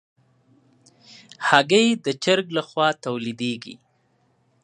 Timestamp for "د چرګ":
2.05-2.47